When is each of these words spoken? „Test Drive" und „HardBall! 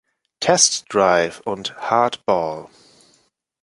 „Test 0.39 0.91
Drive" 0.91 1.41
und 1.45 1.77
„HardBall! 1.77 2.69